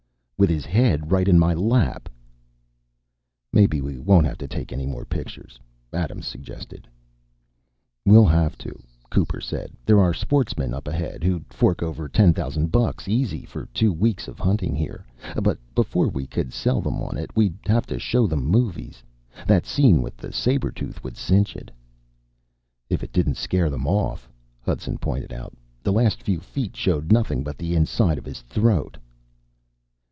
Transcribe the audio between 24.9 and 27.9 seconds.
pointed out. "The last few feet showed nothing but the